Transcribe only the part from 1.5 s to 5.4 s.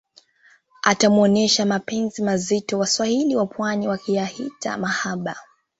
mapenzi mazito waswahili wapwani wakiyahita mahaba